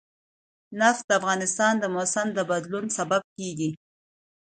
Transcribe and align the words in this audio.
نفت 0.79 1.03
د 1.07 1.11
افغانستان 1.19 1.73
د 1.79 1.85
موسم 1.95 2.27
د 2.33 2.39
بدلون 2.51 2.85
سبب 2.97 3.21
کېږي. 3.37 3.69